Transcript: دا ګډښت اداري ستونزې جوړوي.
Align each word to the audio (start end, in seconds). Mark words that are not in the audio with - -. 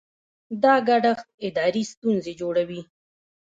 دا 0.63 0.73
ګډښت 0.87 1.27
اداري 1.47 1.83
ستونزې 1.93 2.33
جوړوي. 2.41 2.81